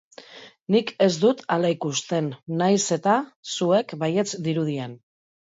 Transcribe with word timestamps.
Nik 0.75 0.87
ez 1.07 1.09
dut 1.23 1.43
hala 1.55 1.71
ikusten, 1.73 2.31
nahiz 2.63 2.79
eta 2.97 3.19
zuek 3.59 3.95
baietz 4.07 4.29
dirudien. 4.51 4.99